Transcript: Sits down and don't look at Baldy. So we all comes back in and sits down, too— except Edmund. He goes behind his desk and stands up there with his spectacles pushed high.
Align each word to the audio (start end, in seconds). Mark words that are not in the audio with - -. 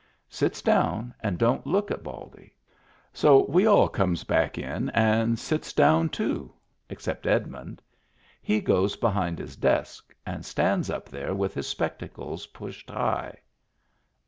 Sits 0.31 0.63
down 0.63 1.13
and 1.19 1.37
don't 1.37 1.67
look 1.67 1.91
at 1.91 2.01
Baldy. 2.01 2.55
So 3.13 3.45
we 3.45 3.67
all 3.67 3.87
comes 3.87 4.23
back 4.23 4.57
in 4.57 4.89
and 4.95 5.37
sits 5.37 5.73
down, 5.73 6.09
too— 6.09 6.51
except 6.89 7.27
Edmund. 7.27 7.83
He 8.41 8.61
goes 8.61 8.95
behind 8.95 9.37
his 9.37 9.55
desk 9.55 10.11
and 10.25 10.43
stands 10.43 10.89
up 10.89 11.07
there 11.07 11.35
with 11.35 11.53
his 11.53 11.67
spectacles 11.67 12.47
pushed 12.47 12.89
high. 12.89 13.41